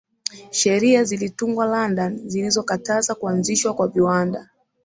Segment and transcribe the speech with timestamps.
[0.51, 4.49] Sheria zilitungwa London zilizokataza kuanzishwa kwa viwanda